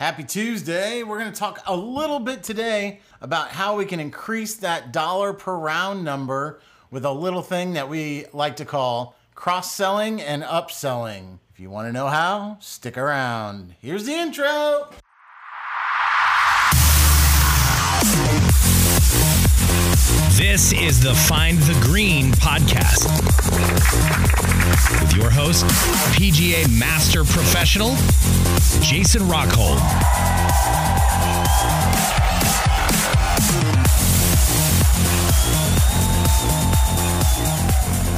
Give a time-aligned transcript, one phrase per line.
[0.00, 1.02] Happy Tuesday.
[1.02, 5.34] We're going to talk a little bit today about how we can increase that dollar
[5.34, 10.42] per round number with a little thing that we like to call cross selling and
[10.42, 11.38] upselling.
[11.52, 13.74] If you want to know how, stick around.
[13.82, 14.88] Here's the intro.
[20.36, 23.04] This is the Find the Green podcast
[25.00, 25.64] with your host,
[26.14, 27.90] PGA Master Professional,
[28.80, 29.76] Jason Rockhold.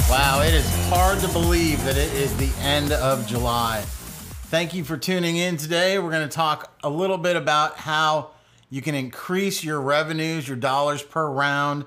[0.08, 3.82] Wow, it is hard to believe that it is the end of July.
[3.86, 5.98] Thank you for tuning in today.
[5.98, 8.30] We're going to talk a little bit about how
[8.70, 11.84] you can increase your revenues, your dollars per round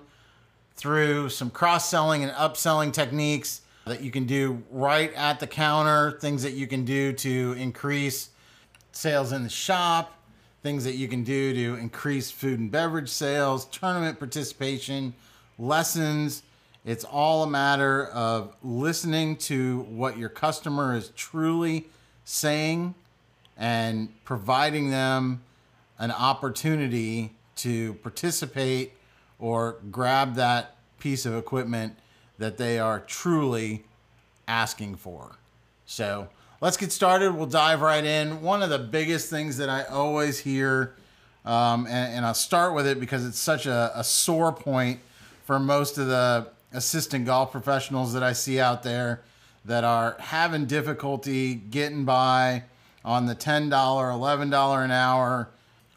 [0.76, 6.18] through some cross selling and upselling techniques that you can do right at the counter,
[6.20, 8.30] things that you can do to increase
[8.92, 10.20] sales in the shop,
[10.64, 15.14] things that you can do to increase food and beverage sales, tournament participation,
[15.60, 16.44] lessons.
[16.84, 21.88] It's all a matter of listening to what your customer is truly
[22.24, 22.96] saying
[23.58, 25.44] and providing them
[26.00, 28.94] an opportunity to participate
[29.46, 31.96] or grab that piece of equipment
[32.40, 33.84] that they are truly
[34.48, 35.38] asking for.
[35.86, 36.30] So
[36.62, 37.32] let's get started.
[37.36, 38.42] We'll dive right in.
[38.42, 40.96] One of the biggest things that I always hear,
[41.46, 45.00] um, and, and, I'll start with it because it's such a, a sore point
[45.44, 49.22] for most of the assistant golf professionals that I see out there
[49.66, 52.64] that are having difficulty getting by
[53.04, 55.50] on the $10, $11 an hour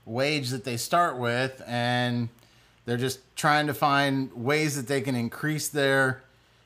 [0.05, 1.63] wage that they start with.
[1.67, 2.29] And
[2.89, 6.23] they're just trying to find ways that they can increase their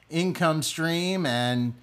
[0.09, 1.75] income stream and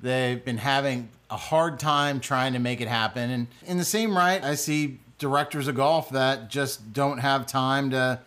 [0.00, 3.28] they've been having a hard time trying to make it happen.
[3.28, 7.90] And in the same right, I see directors of golf that just don't have time
[7.90, 8.20] to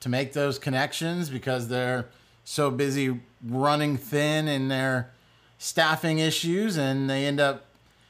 [0.00, 2.06] to make those connections because they're
[2.42, 5.12] so busy running thin in their
[5.58, 7.66] staffing issues and they end up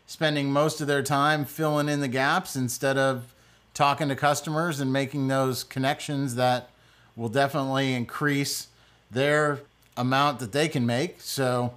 [0.06, 3.34] spending most of their time filling in the gaps instead of
[3.74, 6.70] talking to customers and making those connections that
[7.16, 8.68] will definitely increase
[9.10, 9.60] their
[9.96, 11.20] amount that they can make.
[11.20, 11.74] So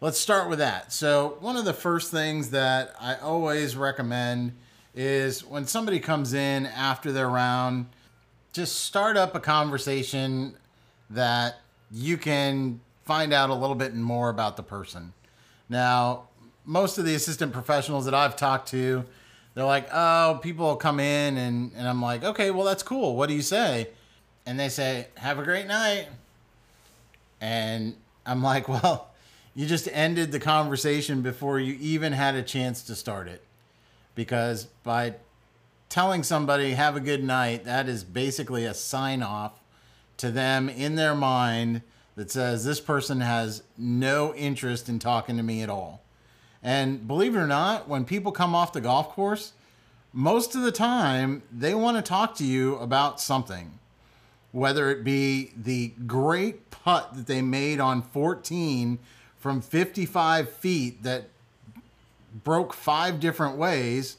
[0.00, 0.92] let's start with that.
[0.92, 4.52] So, one of the first things that I always recommend
[4.94, 7.86] is when somebody comes in after their round,
[8.52, 10.54] just start up a conversation
[11.10, 11.56] that
[11.90, 15.12] you can find out a little bit more about the person.
[15.68, 16.28] Now,
[16.64, 19.04] most of the assistant professionals that I've talked to,
[19.54, 23.16] they're like, oh, people come in, and, and I'm like, okay, well, that's cool.
[23.16, 23.88] What do you say?
[24.46, 26.08] And they say, "Have a great night."
[27.40, 29.08] And I'm like, "Well,
[29.54, 33.42] you just ended the conversation before you even had a chance to start it."
[34.14, 35.14] Because by
[35.88, 39.60] telling somebody have a good night, that is basically a sign off
[40.16, 41.82] to them in their mind
[42.14, 46.02] that says this person has no interest in talking to me at all.
[46.62, 49.52] And believe it or not, when people come off the golf course,
[50.12, 53.78] most of the time they want to talk to you about something
[54.56, 58.98] whether it be the great putt that they made on 14
[59.36, 61.24] from 55 feet that
[62.42, 64.16] broke five different ways,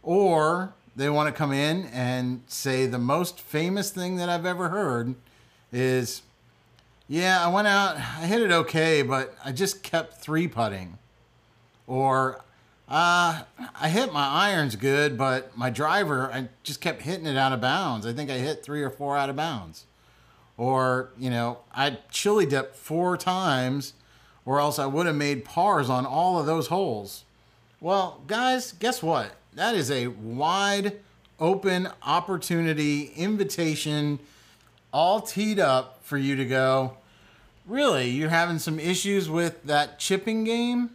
[0.00, 4.68] or they want to come in and say the most famous thing that I've ever
[4.68, 5.16] heard
[5.72, 6.22] is,
[7.08, 10.98] yeah, I went out, I hit it okay, but I just kept three putting.
[11.88, 12.44] Or
[12.94, 13.42] uh,
[13.74, 17.60] I hit my irons good, but my driver, I just kept hitting it out of
[17.60, 18.06] bounds.
[18.06, 19.86] I think I hit three or four out of bounds.
[20.56, 23.94] Or, you know, I chili dipped four times,
[24.44, 27.24] or else I would have made pars on all of those holes.
[27.80, 29.32] Well, guys, guess what?
[29.54, 31.00] That is a wide
[31.40, 34.20] open opportunity, invitation,
[34.92, 36.96] all teed up for you to go.
[37.66, 40.90] Really, you're having some issues with that chipping game?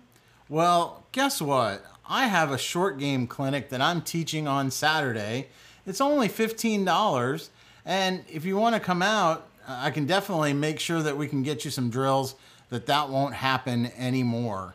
[0.47, 1.85] Well, guess what?
[2.07, 5.47] I have a short game clinic that I'm teaching on Saturday.
[5.85, 7.49] It's only $15.
[7.85, 11.43] And if you want to come out, I can definitely make sure that we can
[11.43, 12.35] get you some drills
[12.69, 14.73] that that won't happen anymore.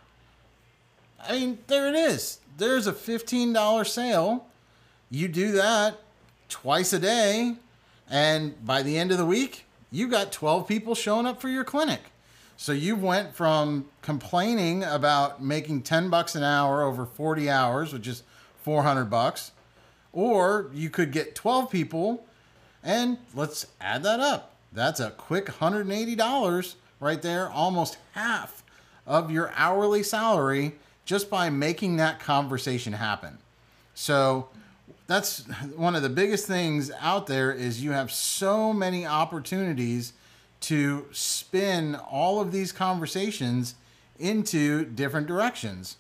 [1.27, 2.39] I mean, there it is.
[2.57, 4.47] There's a $15 sale.
[5.11, 5.99] You do that
[6.49, 7.55] twice a day.
[8.09, 11.65] And by the end of the week, you got 12 people showing up for your
[11.65, 12.01] clinic.
[12.57, 18.07] So you went from complaining about making 10 bucks an hour over 40 hours, which
[18.07, 18.23] is
[18.63, 19.53] 400 bucks,
[20.13, 22.25] or you could get 12 people
[22.83, 24.55] and let's add that up.
[24.73, 28.63] That's a quick $180 right there, almost half
[29.07, 30.73] of your hourly salary
[31.05, 33.39] just by making that conversation happen.
[33.95, 34.49] So
[35.07, 35.45] that's
[35.77, 40.13] one of the biggest things out there is you have so many opportunities
[40.65, 43.75] to spin all of these conversations
[44.19, 45.97] into different directions.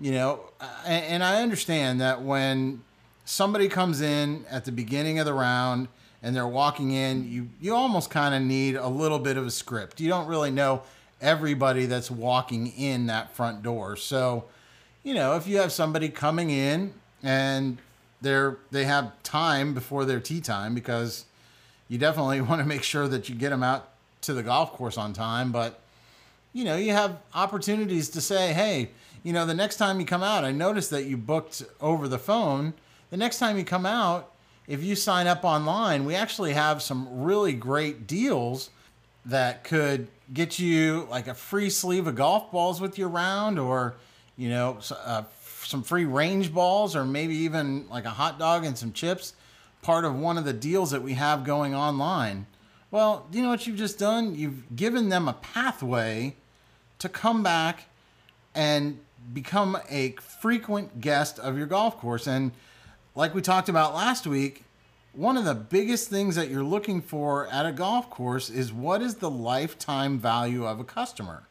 [0.00, 0.40] You know,
[0.86, 2.82] and, I understand that when
[3.24, 5.88] somebody comes in at the beginning of the round
[6.22, 9.50] and they're walking in, you you almost kind of need a little bit of a
[9.50, 10.00] script.
[10.00, 10.82] You don't really know
[11.20, 13.96] everybody that's walking in that front door.
[13.96, 14.44] So,
[15.02, 17.78] you know, if you have somebody coming in and
[18.20, 21.24] they're they have time before their tee time because
[21.88, 23.88] you definitely want to make sure that you get them out
[24.22, 25.80] to the golf course on time, but
[26.52, 28.90] you know, you have opportunities to say, "Hey,
[29.22, 32.18] you know, the next time you come out, I noticed that you booked over the
[32.18, 32.74] phone.
[33.10, 34.32] The next time you come out,
[34.66, 38.70] if you sign up online, we actually have some really great deals
[39.26, 43.96] that could get you like a free sleeve of golf balls with your round or,
[44.36, 45.22] you know, uh,
[45.62, 49.34] some free range balls or maybe even like a hot dog and some chips,
[49.82, 52.46] part of one of the deals that we have going online.
[52.90, 54.34] Well, you know what you've just done?
[54.34, 56.34] You've given them a pathway
[56.98, 57.84] to come back
[58.54, 58.98] and
[59.32, 62.26] become a frequent guest of your golf course.
[62.26, 62.52] And
[63.14, 64.64] like we talked about last week,
[65.12, 69.02] one of the biggest things that you're looking for at a golf course is what
[69.02, 71.42] is the lifetime value of a customer?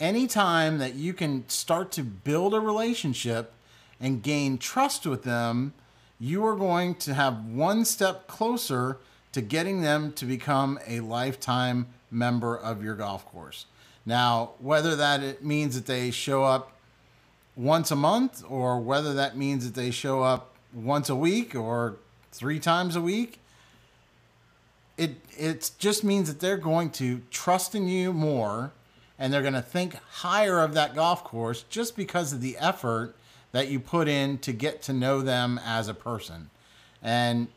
[0.00, 3.52] Anytime that you can start to build a relationship
[4.00, 5.74] and gain trust with them,
[6.22, 8.96] you are going to have one step closer
[9.32, 13.66] to getting them to become a lifetime member of your golf course.
[14.06, 16.76] Now, whether that it means that they show up
[17.56, 21.96] once a month or whether that means that they show up once a week or
[22.30, 23.40] three times a week,
[24.96, 28.70] it it just means that they're going to trust in you more
[29.18, 33.16] and they're going to think higher of that golf course just because of the effort
[33.52, 36.50] that you put in to get to know them as a person.
[37.02, 37.48] And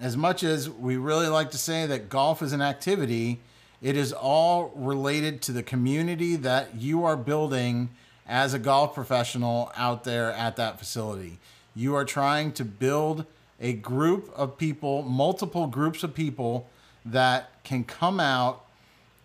[0.00, 3.40] as much as we really like to say that golf is an activity,
[3.82, 7.90] it is all related to the community that you are building
[8.26, 11.38] as a golf professional out there at that facility.
[11.74, 13.24] You are trying to build
[13.60, 16.68] a group of people, multiple groups of people
[17.04, 18.64] that can come out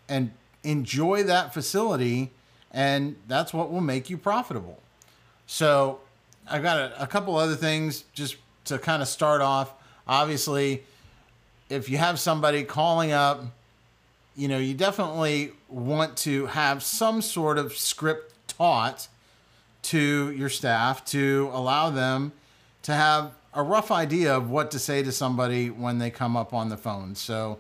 [0.08, 0.32] and
[0.64, 2.32] enjoy that facility,
[2.72, 4.82] and that's what will make you profitable.
[5.46, 6.00] So,
[6.50, 8.36] I've got a, a couple other things just
[8.66, 9.74] to kind of start off.
[10.08, 10.84] Obviously,
[11.70, 13.44] if you have somebody calling up,
[14.36, 19.08] you know, you definitely want to have some sort of script taught
[19.84, 22.32] to your staff to allow them
[22.84, 26.54] to have a rough idea of what to say to somebody when they come up
[26.54, 27.16] on the phone.
[27.16, 27.60] So,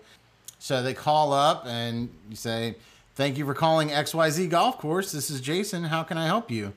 [0.60, 2.76] so they call up and you say,
[3.16, 5.12] "Thank you for calling XYZ Golf Course.
[5.12, 5.86] This is Jason.
[5.86, 6.74] How can I help you?"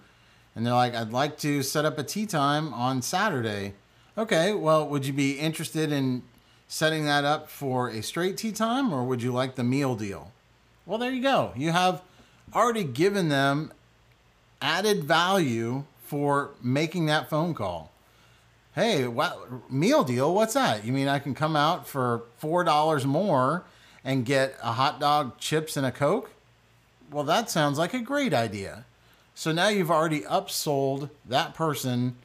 [0.57, 3.75] And they're like, "I'd like to set up a tee time on Saturday."
[4.19, 6.23] Okay, well, would you be interested in
[6.67, 10.33] setting that up for a straight tee time or would you like the meal deal?
[10.87, 11.53] Well, there you go.
[11.55, 12.03] You have
[12.55, 13.73] already given them
[14.61, 17.93] added value for making that phone call
[18.77, 20.35] hey, what meal deal?
[20.35, 20.85] What's that?
[20.85, 23.65] You mean I can come out for four dollars more
[24.05, 26.31] and get a hot dog, chips, and a coke?
[27.11, 28.85] Well, that sounds like a great idea.
[29.37, 32.17] So now you've already upsold that person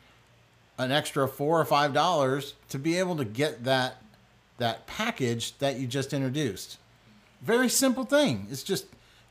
[0.79, 3.97] an extra four or five dollars to be able to get that
[4.57, 6.79] that package that you just introduced.
[7.43, 8.47] Very simple thing.
[8.49, 8.87] It's just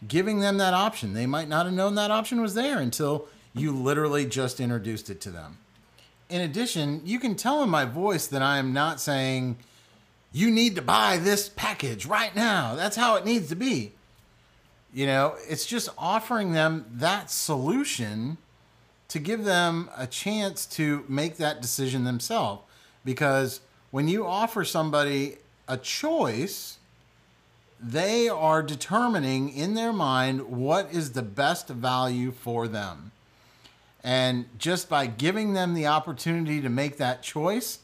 [0.06, 1.14] giving them that option.
[1.14, 5.20] They might not have known that option was there until you literally just introduced it
[5.22, 5.58] to them
[6.30, 9.58] in addition, you can tell in my voice that I am not saying,
[10.32, 12.76] you need to buy this package right now.
[12.76, 13.92] That's how it needs to be.
[14.92, 18.38] You know, it's just offering them that solution
[19.08, 22.62] to give them a chance to make that decision themselves.
[23.04, 25.36] Because when you offer somebody
[25.68, 26.78] a choice,
[27.80, 33.12] they are determining in their mind what is the best value for them.
[34.02, 37.80] And just by giving them the opportunity to make that choice,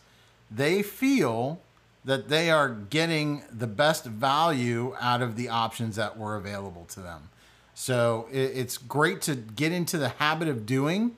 [0.50, 1.60] they feel
[2.06, 7.00] that they are getting the best value out of the options that were available to
[7.00, 7.28] them.
[7.74, 11.16] So it's great to get into the habit of doing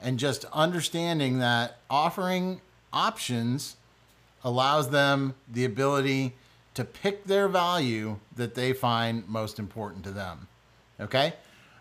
[0.00, 2.60] and just understanding that offering
[2.92, 3.76] options
[4.42, 6.34] allows them the ability
[6.74, 10.48] to pick their value that they find most important to them.
[10.98, 11.34] Okay?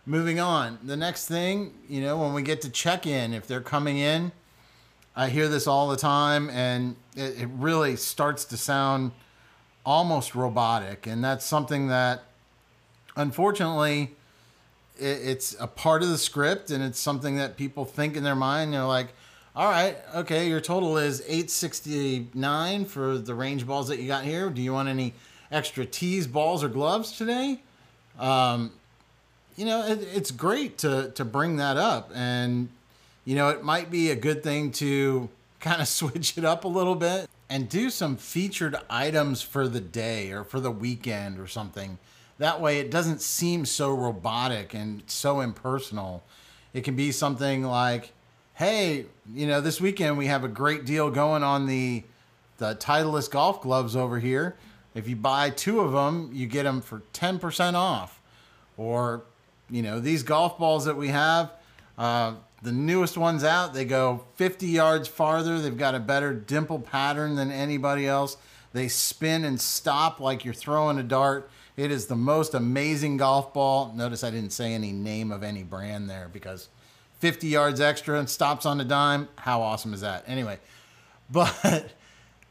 [0.06, 0.80] moving on.
[0.84, 4.32] The next thing, you know, when we get to check in, if they're coming in,
[5.16, 9.12] I hear this all the time, and it, it really starts to sound
[9.86, 11.06] almost robotic.
[11.06, 12.24] And that's something that,
[13.16, 14.12] unfortunately,
[14.98, 18.36] it, it's a part of the script, and it's something that people think in their
[18.36, 18.74] mind.
[18.74, 19.14] They're like,
[19.54, 19.98] All right.
[20.16, 20.48] Okay.
[20.48, 24.50] Your total is 869 for the range balls that you got here.
[24.50, 25.14] Do you want any
[25.52, 27.60] extra tees, balls, or gloves today?
[28.18, 28.72] Um,
[29.58, 32.12] you know, it, it's great to, to bring that up.
[32.16, 32.70] And,
[33.26, 36.68] you know, it might be a good thing to kind of switch it up a
[36.68, 41.48] little bit and do some featured items for the day or for the weekend or
[41.48, 41.98] something.
[42.38, 46.24] That way it doesn't seem so robotic and so impersonal.
[46.74, 48.14] It can be something like,
[48.56, 52.04] hey, you know, this weekend we have a great deal going on the
[52.58, 54.56] the Titleist golf gloves over here.
[54.94, 58.22] If you buy two of them, you get them for 10% off.
[58.78, 59.24] Or,
[59.70, 61.52] you know, these golf balls that we have,
[61.98, 65.60] uh, the newest ones out, they go 50 yards farther.
[65.60, 68.38] They've got a better dimple pattern than anybody else.
[68.74, 71.50] They spin and stop like you're throwing a dart.
[71.76, 73.94] It is the most amazing golf ball.
[73.96, 76.70] Notice I didn't say any name of any brand there because
[77.20, 79.28] 50 yards extra and stops on a dime.
[79.38, 80.24] How awesome is that?
[80.28, 80.60] Anyway,
[81.32, 81.92] but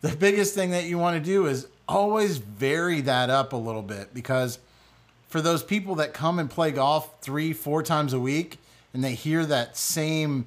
[0.01, 3.83] the biggest thing that you want to do is always vary that up a little
[3.83, 4.59] bit because
[5.29, 8.59] for those people that come and play golf three, four times a week
[8.93, 10.47] and they hear that same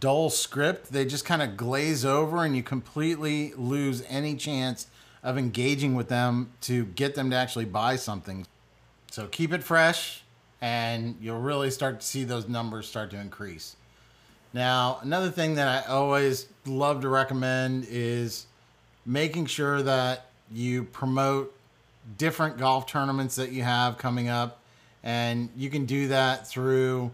[0.00, 4.86] dull script, they just kind of glaze over and you completely lose any chance
[5.22, 8.46] of engaging with them to get them to actually buy something.
[9.10, 10.22] So keep it fresh
[10.60, 13.76] and you'll really start to see those numbers start to increase.
[14.52, 18.46] Now, another thing that I always love to recommend is
[19.06, 21.54] making sure that you promote
[22.18, 24.60] different golf tournaments that you have coming up.
[25.02, 27.10] And you can do that through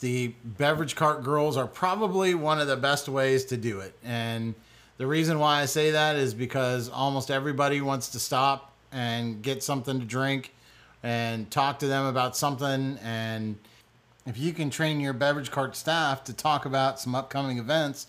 [0.00, 3.94] the beverage cart girls are probably one of the best ways to do it.
[4.04, 4.54] And
[4.96, 9.62] the reason why I say that is because almost everybody wants to stop and get
[9.62, 10.52] something to drink
[11.02, 12.98] and talk to them about something.
[13.02, 13.58] And
[14.26, 18.06] if you can train your beverage cart staff to talk about some upcoming events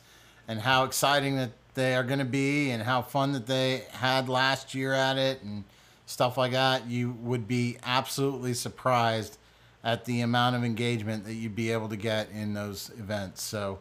[0.47, 4.29] and how exciting that they are going to be and how fun that they had
[4.29, 5.65] last year at it and
[6.05, 9.37] stuff like that, you would be absolutely surprised
[9.85, 13.43] at the amount of engagement that you'd be able to get in those events.
[13.43, 13.79] So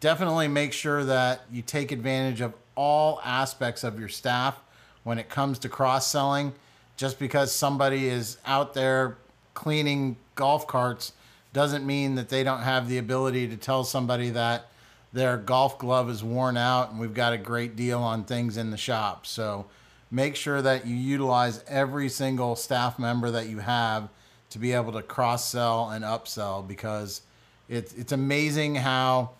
[0.00, 4.58] definitely make sure that you take advantage of all aspects of your staff
[5.04, 6.52] when it comes to cross selling.
[6.96, 9.16] Just because somebody is out there
[9.54, 11.12] cleaning golf carts
[11.52, 14.66] doesn't mean that they don't have the ability to tell somebody that
[15.12, 18.72] their golf glove is worn out and we've got a great deal on things in
[18.72, 19.24] the shop.
[19.24, 19.66] So
[20.10, 24.08] make sure that you utilize every single staff member that you have
[24.54, 27.22] to be able to cross sell and upsell because
[27.68, 29.30] it's it's amazing how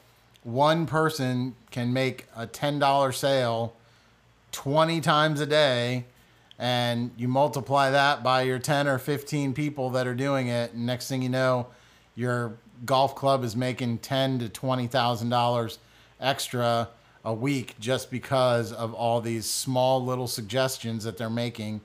[0.43, 3.77] one person can make a $10 sale
[4.51, 6.05] 20 times a day
[6.59, 10.73] and you multiply that by your 10 or 15 people that are doing it.
[10.73, 11.69] And next thing you know
[12.17, 12.55] your
[12.85, 15.79] golf club is making 10 to 20,000 dollars
[16.21, 16.89] extra
[17.25, 21.83] a week just because of all these small little suggestions that they're making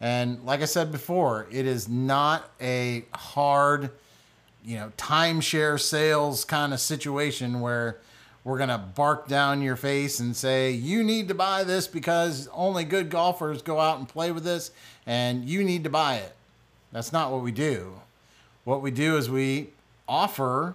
[0.00, 3.90] and like I said before it is not a hard
[4.64, 7.98] you know timeshare sales kind of situation where
[8.44, 12.48] we're going to bark down your face and say you need to buy this because
[12.52, 14.70] only good golfers go out and play with this
[15.06, 16.34] and you need to buy it.
[16.92, 18.00] That's not what we do.
[18.64, 19.68] What we do is we
[20.08, 20.74] offer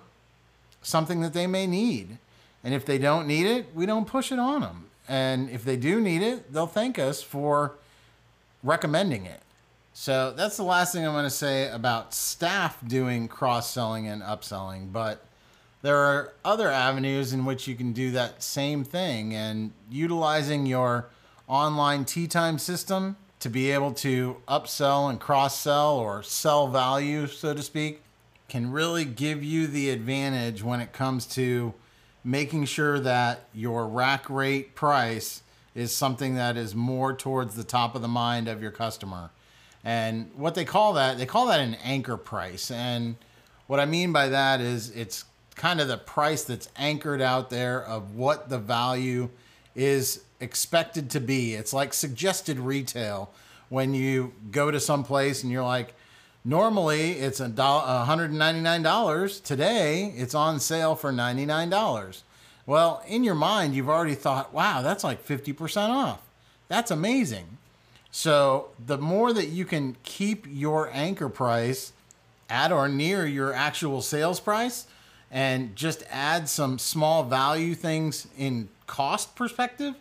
[0.81, 2.17] something that they may need.
[2.63, 5.75] And if they don't need it we don't push it on them and if they
[5.75, 7.73] do need it they'll thank us for
[8.63, 9.43] recommending it
[9.93, 14.23] so that's the last thing I'm going to say about staff doing cross selling and
[14.23, 14.91] upselling.
[14.91, 15.23] But
[15.83, 21.09] there are other avenues in which you can do that same thing and utilizing your
[21.47, 27.27] online tee time system to be able to upsell and cross sell or sell value,
[27.27, 28.01] so to speak,
[28.49, 31.73] can really give you the advantage when it comes to
[32.23, 35.43] making sure that your rack rate price
[35.75, 39.31] is something that is more towards the top of the mind of your customer.
[39.83, 42.71] And what they call that, they call that an anchor price.
[42.71, 43.15] And
[43.67, 45.25] what I mean by that is it's
[45.55, 49.29] kind of the price that's anchored out there of what the value
[49.75, 51.53] is expected to be.
[51.53, 53.31] It's like suggested retail
[53.69, 55.95] when you go to some place and you're like,
[56.45, 59.43] normally it's a $199.
[59.43, 62.21] Today it's on sale for $99.
[62.65, 66.21] Well, in your mind, you've already thought, wow, that's like 50% off.
[66.67, 67.57] That's amazing.
[68.11, 71.93] So the more that you can keep your anchor price
[72.49, 74.87] at or near your actual sales price
[75.31, 79.95] and just add some small value things in cost perspective,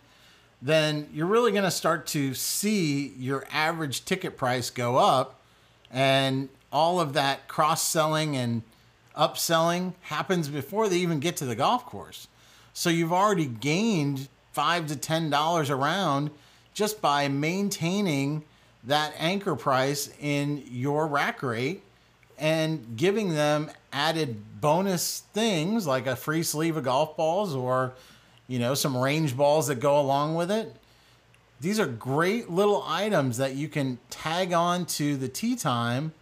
[0.61, 5.41] then you're really going to start to see your average ticket price go up
[5.91, 8.61] and all of that cross selling and
[9.17, 12.27] upselling happens before they even get to the golf course.
[12.73, 16.31] So you've already gained five to ten dollars around
[16.73, 18.43] just by maintaining
[18.83, 21.83] that anchor price in your rack rate
[22.37, 27.93] and giving them added bonus things like a free sleeve of golf balls or
[28.47, 30.75] you know some range balls that go along with it.
[31.61, 36.13] These are great little items that you can tag on to the tee time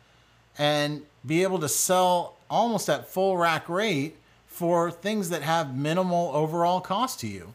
[0.58, 4.18] and be able to sell almost at full rack rate
[4.62, 7.54] for things that have minimal overall cost to you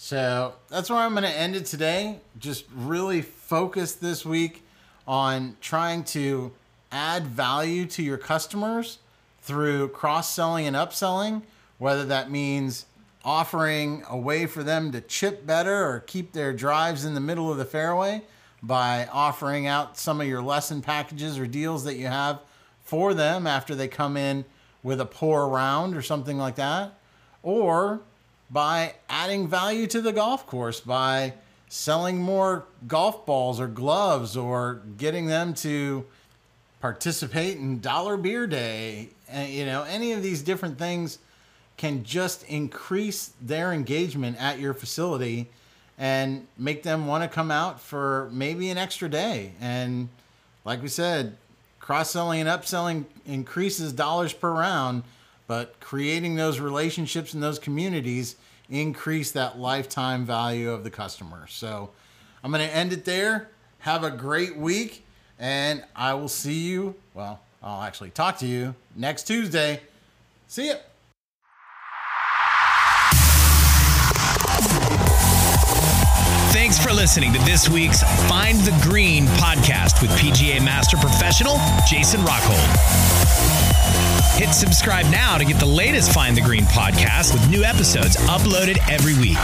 [0.00, 2.20] so that's where I'm going to end it today.
[2.38, 4.62] Just really focus this week
[5.08, 6.52] on trying to
[6.92, 8.98] add value to your customers
[9.42, 11.42] through cross selling and upselling,
[11.78, 12.86] whether that means
[13.24, 17.50] offering a way for them to chip better or keep their drives in the middle
[17.50, 18.22] of the fairway
[18.62, 22.38] by offering out some of your lesson packages or deals that you have
[22.84, 24.44] for them after they come in
[24.82, 26.94] with a poor round or something like that,
[27.42, 28.00] or
[28.50, 31.34] by adding value to the golf course by
[31.68, 36.06] selling more golf balls or gloves or getting them to
[36.80, 39.10] participate in dollar beer day.
[39.28, 41.18] And you know any of these different things
[41.76, 45.48] can just increase their engagement at your facility
[45.98, 49.52] and make them want to come out for maybe an extra day.
[49.60, 50.08] And
[50.64, 51.36] like we said
[51.88, 55.02] cross-selling and upselling increases dollars per round
[55.46, 58.36] but creating those relationships in those communities
[58.68, 61.46] increase that lifetime value of the customer.
[61.48, 61.88] So
[62.44, 63.48] I'm going to end it there.
[63.78, 65.06] Have a great week,
[65.38, 66.94] and I will see you.
[67.14, 69.80] Well, I'll actually talk to you next Tuesday.
[70.46, 70.74] See ya.
[76.68, 81.56] Thanks for listening to this week's Find the Green podcast with PGA Master Professional
[81.88, 82.58] Jason Rockhold.
[84.38, 88.76] Hit subscribe now to get the latest Find the Green podcast with new episodes uploaded
[88.90, 89.38] every week.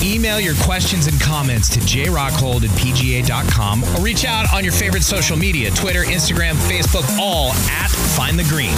[0.00, 5.02] Email your questions and comments to jrockhold at pga.com or reach out on your favorite
[5.02, 8.76] social media Twitter, Instagram, Facebook, all at Find the Green.